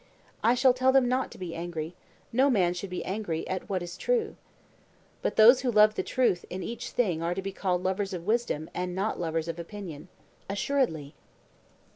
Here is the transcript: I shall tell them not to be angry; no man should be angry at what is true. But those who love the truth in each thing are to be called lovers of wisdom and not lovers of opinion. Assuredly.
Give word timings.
I 0.43 0.55
shall 0.55 0.73
tell 0.73 0.91
them 0.91 1.07
not 1.07 1.29
to 1.29 1.37
be 1.37 1.53
angry; 1.53 1.93
no 2.33 2.49
man 2.49 2.73
should 2.73 2.89
be 2.89 3.05
angry 3.05 3.47
at 3.47 3.69
what 3.69 3.83
is 3.83 3.95
true. 3.95 4.35
But 5.21 5.35
those 5.35 5.61
who 5.61 5.69
love 5.69 5.93
the 5.93 6.01
truth 6.01 6.43
in 6.49 6.63
each 6.63 6.89
thing 6.89 7.21
are 7.21 7.35
to 7.35 7.41
be 7.43 7.51
called 7.53 7.83
lovers 7.83 8.11
of 8.11 8.25
wisdom 8.25 8.67
and 8.73 8.95
not 8.95 9.19
lovers 9.19 9.47
of 9.47 9.59
opinion. 9.59 10.07
Assuredly. 10.49 11.13